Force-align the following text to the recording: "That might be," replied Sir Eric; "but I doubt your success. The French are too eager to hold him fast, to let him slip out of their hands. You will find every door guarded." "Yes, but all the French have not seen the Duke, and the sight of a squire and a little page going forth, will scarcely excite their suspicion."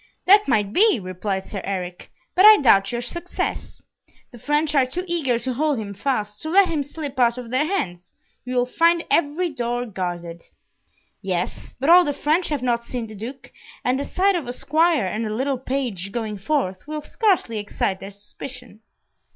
"That 0.25 0.47
might 0.47 0.73
be," 0.73 0.99
replied 0.99 1.43
Sir 1.43 1.61
Eric; 1.63 2.11
"but 2.33 2.43
I 2.43 2.57
doubt 2.57 2.91
your 2.91 3.01
success. 3.03 3.83
The 4.31 4.39
French 4.39 4.73
are 4.73 4.87
too 4.87 5.03
eager 5.05 5.37
to 5.37 5.53
hold 5.53 5.77
him 5.77 5.93
fast, 5.93 6.41
to 6.41 6.49
let 6.49 6.67
him 6.69 6.81
slip 6.81 7.19
out 7.19 7.37
of 7.37 7.51
their 7.51 7.67
hands. 7.67 8.15
You 8.43 8.55
will 8.55 8.65
find 8.65 9.05
every 9.11 9.51
door 9.51 9.85
guarded." 9.85 10.41
"Yes, 11.21 11.75
but 11.79 11.91
all 11.91 12.03
the 12.03 12.13
French 12.13 12.49
have 12.49 12.63
not 12.63 12.81
seen 12.83 13.05
the 13.05 13.13
Duke, 13.13 13.51
and 13.83 13.99
the 13.99 14.05
sight 14.05 14.35
of 14.35 14.47
a 14.47 14.53
squire 14.53 15.05
and 15.05 15.27
a 15.27 15.35
little 15.35 15.59
page 15.59 16.11
going 16.11 16.39
forth, 16.39 16.87
will 16.87 17.01
scarcely 17.01 17.59
excite 17.59 17.99
their 17.99 18.09
suspicion." 18.09 18.79